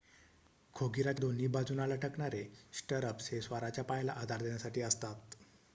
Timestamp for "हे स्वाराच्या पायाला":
3.31-4.13